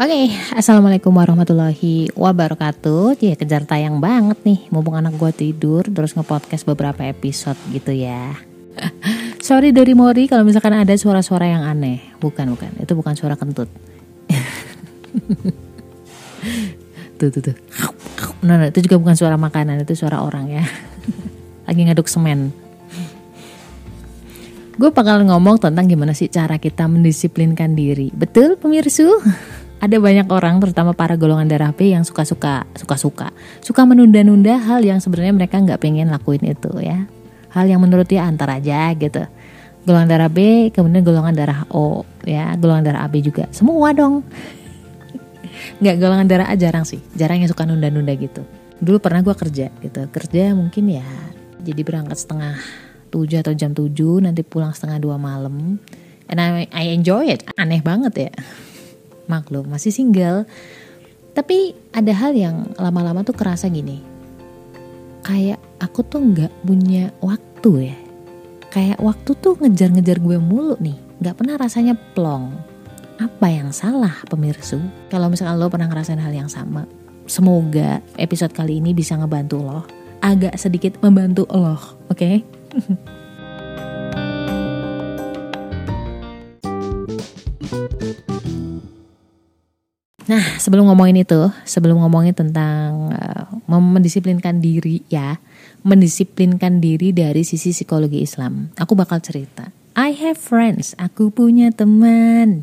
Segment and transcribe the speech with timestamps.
[0.00, 3.20] Oke, assalamualaikum warahmatullahi wabarakatuh.
[3.20, 8.32] Ya kejar tayang banget nih, mumpung anak gue tidur, terus ngepodcast beberapa episode gitu ya.
[9.44, 12.00] Sorry dari Mori kalau misalkan ada suara-suara yang aneh.
[12.16, 12.80] Bukan, bukan.
[12.80, 13.68] Itu bukan suara kentut.
[17.20, 17.56] tuh, tuh, tuh.
[18.40, 20.64] Nah, nah, itu juga bukan suara makanan, itu suara orang ya.
[21.68, 22.56] Lagi ngaduk semen.
[24.80, 28.08] Gue bakal ngomong tentang gimana sih cara kita mendisiplinkan diri.
[28.16, 29.12] Betul pemirsa?
[29.80, 33.32] Ada banyak orang terutama para golongan darah B yang suka-suka suka-suka.
[33.64, 37.08] Suka menunda-nunda hal yang sebenarnya mereka nggak pengen lakuin itu ya.
[37.48, 39.24] Hal yang menurut dia antar aja gitu.
[39.88, 42.52] Golongan darah B kemudian golongan darah O ya.
[42.60, 43.48] Golongan darah AB juga.
[43.56, 44.20] Semua dong.
[45.80, 47.00] Nggak golongan darah A jarang sih.
[47.16, 48.44] Jarang yang suka nunda-nunda gitu.
[48.84, 50.00] Dulu pernah gue kerja gitu.
[50.12, 51.08] Kerja mungkin ya
[51.64, 52.60] jadi berangkat setengah
[53.08, 55.80] tujuh atau jam tujuh nanti pulang setengah dua malam.
[56.28, 57.48] And I, I enjoy it.
[57.56, 58.32] Aneh banget ya
[59.26, 60.46] maklum masih single.
[61.36, 64.02] Tapi ada hal yang lama-lama tuh kerasa gini.
[65.26, 67.98] Kayak aku tuh nggak punya waktu ya.
[68.70, 70.98] Kayak waktu tuh ngejar-ngejar gue mulu nih.
[71.20, 72.54] Nggak pernah rasanya plong.
[73.20, 74.80] Apa yang salah pemirsa
[75.12, 76.88] kalau misalkan lo pernah ngerasain hal yang sama
[77.30, 79.86] semoga episode kali ini bisa ngebantu lo.
[80.20, 81.78] Agak sedikit membantu lo oke?
[82.10, 82.42] okay?
[90.30, 95.42] Nah, sebelum ngomongin itu, sebelum ngomongin tentang uh, mendisiplinkan diri ya,
[95.82, 99.74] mendisiplinkan diri dari sisi psikologi Islam, aku bakal cerita.
[99.98, 102.62] I have friends, aku punya teman.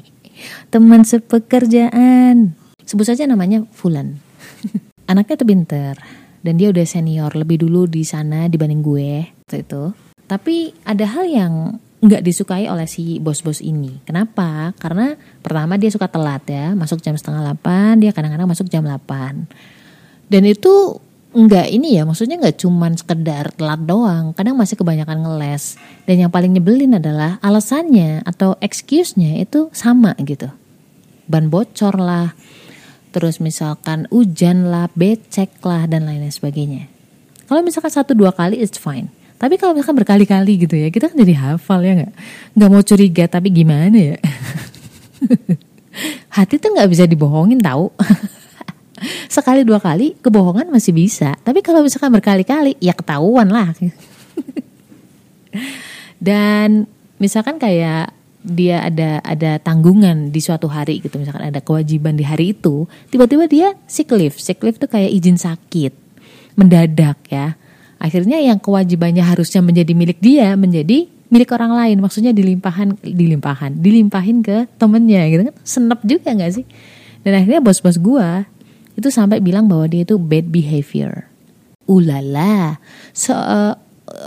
[0.72, 2.54] teman sepekerjaan.
[2.86, 4.22] Sebut saja namanya Fulan.
[5.10, 5.98] Anaknya tuh pinter
[6.46, 9.84] dan dia udah senior lebih dulu di sana dibanding gue itu.
[10.30, 11.54] Tapi ada hal yang
[12.02, 14.02] nggak disukai oleh si bos-bos ini.
[14.02, 14.74] Kenapa?
[14.74, 19.46] Karena pertama dia suka telat ya, masuk jam setengah delapan, dia kadang-kadang masuk jam delapan.
[20.26, 20.98] Dan itu
[21.32, 25.78] nggak ini ya, maksudnya nggak cuman sekedar telat doang, kadang masih kebanyakan ngeles.
[26.02, 30.50] Dan yang paling nyebelin adalah alasannya atau excuse-nya itu sama gitu.
[31.30, 32.34] Ban bocor lah,
[33.14, 36.90] terus misalkan hujan lah, becek lah, dan lain-lain sebagainya.
[37.46, 41.18] Kalau misalkan satu dua kali it's fine tapi kalau misalkan berkali-kali gitu ya, kita kan
[41.18, 42.14] jadi hafal ya nggak?
[42.54, 44.16] Nggak mau curiga, tapi gimana ya?
[46.38, 47.90] Hati tuh nggak bisa dibohongin tahu.
[49.34, 53.74] Sekali dua kali kebohongan masih bisa, tapi kalau misalkan berkali-kali ya ketahuan lah.
[56.22, 56.86] Dan
[57.18, 58.14] misalkan kayak
[58.46, 63.46] dia ada ada tanggungan di suatu hari gitu misalkan ada kewajiban di hari itu tiba-tiba
[63.46, 65.94] dia sick leave sick leave tuh kayak izin sakit
[66.58, 67.54] mendadak ya
[68.02, 71.96] Akhirnya yang kewajibannya harusnya menjadi milik dia menjadi milik orang lain.
[72.02, 75.54] Maksudnya dilimpahan, dilimpahan, dilimpahin ke temennya gitu kan.
[75.62, 76.66] Senep juga nggak sih?
[77.22, 78.50] Dan akhirnya bos-bos gua
[78.98, 81.30] itu sampai bilang bahwa dia itu bad behavior.
[81.86, 82.82] Ulala.
[83.14, 83.78] So, uh,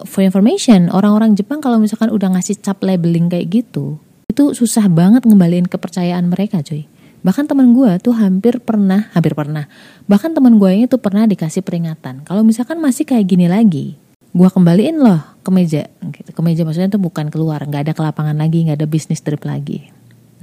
[0.08, 4.00] for information, orang-orang Jepang kalau misalkan udah ngasih cap labeling kayak gitu,
[4.32, 6.88] itu susah banget ngembaliin kepercayaan mereka cuy
[7.26, 9.66] bahkan teman gue tuh hampir pernah hampir pernah.
[10.06, 12.22] Bahkan teman gue ini tuh pernah dikasih peringatan.
[12.22, 13.98] Kalau misalkan masih kayak gini lagi
[14.36, 15.90] gue kembaliin loh ke meja.
[16.12, 16.30] Gitu.
[16.30, 19.42] ke meja maksudnya tuh bukan keluar nggak ada ke lapangan lagi nggak ada bisnis trip
[19.42, 19.90] lagi.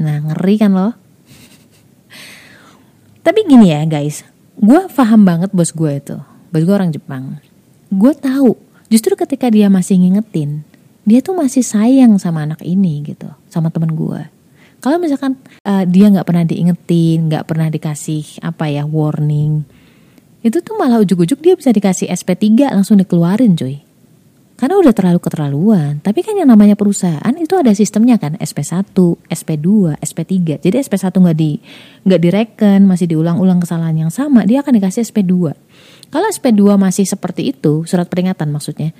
[0.02, 0.92] Nah ngeri kan loh
[3.26, 4.26] tapi gini ya guys.
[4.58, 6.18] Gue paham banget bos gue itu.
[6.50, 7.38] Bos gue orang Jepang.
[7.92, 8.58] Gue tahu
[8.90, 10.68] justru ketika dia masih ngingetin
[11.02, 14.20] dia tuh masih sayang sama anak ini gitu sama teman gue
[14.82, 19.62] kalau misalkan uh, dia nggak pernah diingetin, nggak pernah dikasih apa ya warning,
[20.42, 23.78] itu tuh malah ujuk-ujuk dia bisa dikasih SP3 langsung dikeluarin cuy.
[24.58, 26.02] Karena udah terlalu keterlaluan.
[26.02, 28.94] Tapi kan yang namanya perusahaan itu ada sistemnya kan SP1,
[29.26, 30.62] SP2, SP3.
[30.62, 31.62] Jadi SP1 nggak di
[32.06, 35.34] nggak direken, masih diulang-ulang kesalahan yang sama, dia akan dikasih SP2.
[36.10, 38.90] Kalau SP2 masih seperti itu, surat peringatan maksudnya,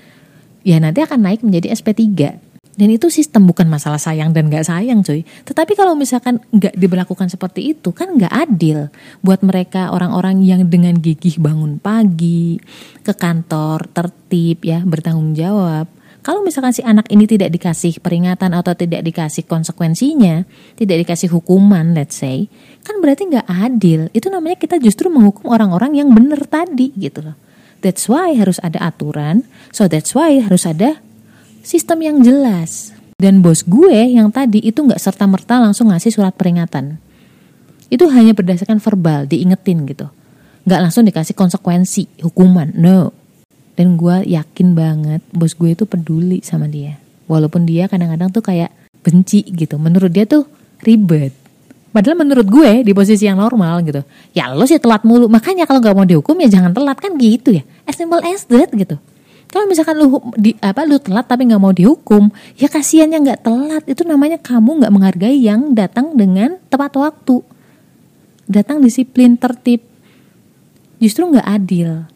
[0.63, 5.05] ya nanti akan naik menjadi SP3 dan itu sistem bukan masalah sayang dan gak sayang
[5.05, 5.29] cuy.
[5.45, 8.89] Tetapi kalau misalkan gak diberlakukan seperti itu kan gak adil
[9.21, 12.57] buat mereka orang-orang yang dengan gigih bangun pagi,
[13.05, 15.85] ke kantor, tertib ya, bertanggung jawab.
[16.23, 20.47] Kalau misalkan si anak ini tidak dikasih peringatan atau tidak dikasih konsekuensinya,
[20.79, 22.49] tidak dikasih hukuman let's say,
[22.87, 24.09] kan berarti gak adil.
[24.17, 27.37] Itu namanya kita justru menghukum orang-orang yang benar tadi gitu loh.
[27.83, 29.45] That's why harus ada aturan,
[29.75, 31.03] so that's why harus ada
[31.63, 32.93] sistem yang jelas.
[33.17, 36.99] Dan bos gue yang tadi itu nggak serta merta langsung ngasih surat peringatan.
[37.87, 40.11] Itu hanya berdasarkan verbal, diingetin gitu.
[40.67, 43.15] Nggak langsung dikasih konsekuensi, hukuman, no.
[43.79, 46.99] Dan gue yakin banget bos gue itu peduli sama dia.
[47.31, 48.75] Walaupun dia kadang-kadang tuh kayak
[49.07, 49.79] benci gitu.
[49.79, 50.45] Menurut dia tuh
[50.83, 51.33] ribet.
[51.93, 54.01] Padahal menurut gue di posisi yang normal gitu.
[54.33, 55.29] Ya lo sih telat mulu.
[55.29, 57.63] Makanya kalau nggak mau dihukum ya jangan telat kan gitu ya.
[57.85, 58.97] As simple as that gitu.
[59.53, 63.85] Kalau misalkan lu di apa lu telat tapi nggak mau dihukum, ya kasihannya nggak telat.
[63.85, 67.45] Itu namanya kamu nggak menghargai yang datang dengan tepat waktu.
[68.49, 69.85] Datang disiplin tertib.
[70.97, 72.09] Justru nggak adil.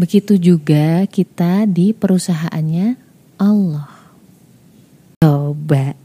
[0.00, 2.96] Begitu juga kita di perusahaannya
[3.36, 3.92] Allah.
[5.20, 6.04] Coba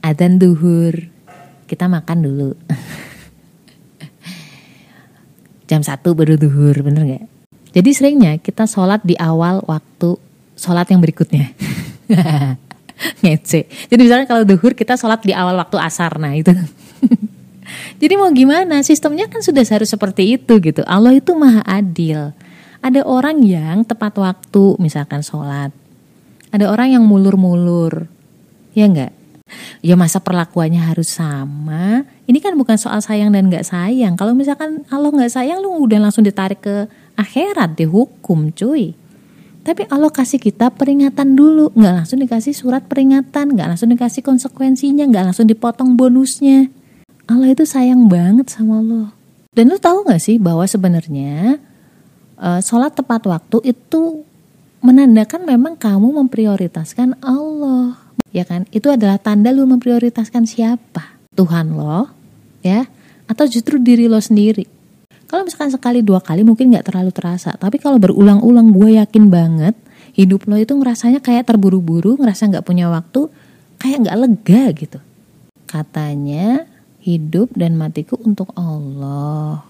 [0.00, 1.12] adzan duhur
[1.68, 2.50] kita makan dulu
[5.68, 7.39] jam satu baru duhur bener nggak
[7.70, 10.18] jadi seringnya kita sholat di awal waktu
[10.58, 11.54] sholat yang berikutnya.
[13.24, 13.70] Ngece.
[13.88, 16.52] Jadi misalnya kalau duhur kita sholat di awal waktu asar nah itu.
[18.02, 18.82] Jadi mau gimana?
[18.82, 20.82] Sistemnya kan sudah seharus seperti itu gitu.
[20.84, 22.34] Allah itu maha adil.
[22.82, 25.70] Ada orang yang tepat waktu misalkan sholat.
[26.50, 28.10] Ada orang yang mulur-mulur.
[28.74, 29.14] Ya enggak
[29.80, 32.06] ya masa perlakuannya harus sama?
[32.26, 34.14] Ini kan bukan soal sayang dan nggak sayang.
[34.14, 36.86] Kalau misalkan Allah nggak sayang lu udah langsung ditarik ke
[37.20, 38.96] akhirat dihukum cuy
[39.60, 45.04] tapi Allah kasih kita peringatan dulu nggak langsung dikasih surat peringatan nggak langsung dikasih konsekuensinya
[45.04, 46.72] nggak langsung dipotong bonusnya
[47.28, 49.12] Allah itu sayang banget sama lo
[49.52, 51.60] dan lu tahu nggak sih bahwa sebenarnya
[52.40, 54.24] uh, sholat tepat waktu itu
[54.80, 58.66] menandakan memang kamu memprioritaskan Allah ya kan?
[58.70, 61.18] Itu adalah tanda lu memprioritaskan siapa?
[61.34, 62.10] Tuhan lo,
[62.62, 62.86] ya?
[63.30, 64.66] Atau justru diri lo sendiri?
[65.30, 69.78] Kalau misalkan sekali dua kali mungkin nggak terlalu terasa, tapi kalau berulang-ulang gue yakin banget
[70.10, 73.30] hidup lo itu ngerasanya kayak terburu-buru, ngerasa nggak punya waktu,
[73.78, 74.98] kayak nggak lega gitu.
[75.70, 76.66] Katanya
[76.98, 79.62] hidup dan matiku untuk Allah.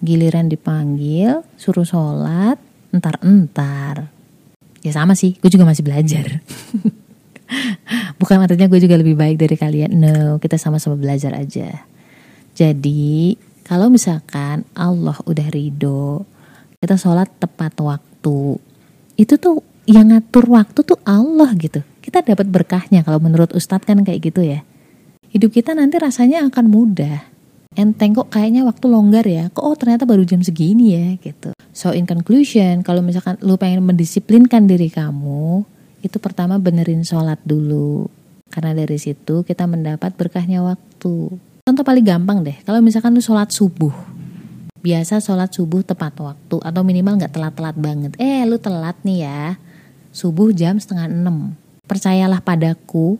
[0.00, 2.56] Giliran dipanggil, suruh sholat,
[2.96, 4.08] entar-entar.
[4.80, 6.40] Ya sama sih, gue juga masih belajar.
[8.18, 9.92] Bukan artinya gue juga lebih baik dari kalian.
[9.94, 11.86] No, kita sama-sama belajar aja.
[12.56, 16.26] Jadi, kalau misalkan Allah udah ridho,
[16.82, 18.58] kita sholat tepat waktu.
[19.14, 21.82] Itu tuh yang ngatur waktu tuh Allah gitu.
[22.02, 24.66] Kita dapat berkahnya kalau menurut Ustadz kan kayak gitu ya.
[25.30, 27.32] Hidup kita nanti rasanya akan mudah.
[27.72, 29.48] Enteng kok kayaknya waktu longgar ya.
[29.48, 31.56] Kok oh ternyata baru jam segini ya gitu.
[31.72, 35.64] So in conclusion, kalau misalkan lu pengen mendisiplinkan diri kamu,
[36.04, 38.10] itu pertama benerin sholat dulu.
[38.52, 41.32] Karena dari situ kita mendapat berkahnya waktu.
[41.62, 43.94] Contoh paling gampang deh, kalau misalkan lu sholat subuh.
[44.82, 48.12] Biasa sholat subuh tepat waktu atau minimal nggak telat-telat banget.
[48.18, 49.62] Eh lu telat nih ya,
[50.10, 51.54] subuh jam setengah enam.
[51.86, 53.14] Percayalah padaku,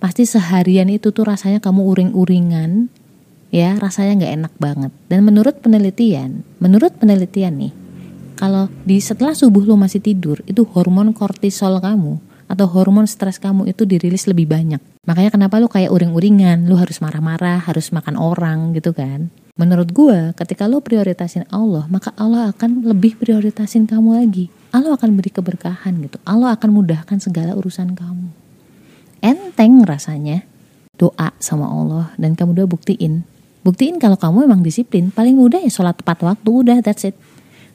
[0.00, 2.88] pasti seharian itu tuh rasanya kamu uring-uringan,
[3.52, 4.92] ya rasanya nggak enak banget.
[5.12, 7.72] Dan menurut penelitian, menurut penelitian nih,
[8.40, 12.16] kalau di setelah subuh lo masih tidur itu hormon kortisol kamu
[12.54, 14.78] atau hormon stres kamu itu dirilis lebih banyak.
[15.04, 19.28] Makanya kenapa lu kayak uring-uringan, lu harus marah-marah, harus makan orang gitu kan.
[19.54, 24.46] Menurut gue, ketika lo prioritasin Allah, maka Allah akan lebih prioritasin kamu lagi.
[24.74, 26.18] Allah akan beri keberkahan gitu.
[26.26, 28.34] Allah akan mudahkan segala urusan kamu.
[29.22, 30.42] Enteng rasanya
[30.98, 33.22] doa sama Allah dan kamu udah buktiin.
[33.62, 37.16] Buktiin kalau kamu emang disiplin, paling mudah ya sholat tepat waktu, udah that's it.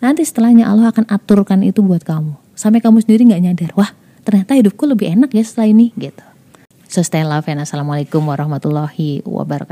[0.04, 2.36] Nanti setelahnya Allah akan aturkan itu buat kamu.
[2.60, 3.92] Sampai kamu sendiri nggak nyadar, wah
[4.30, 6.22] ternyata hidupku lebih enak ya setelah ini gitu.
[6.86, 9.68] So stay love and assalamualaikum warahmatullahi wabarakatuh.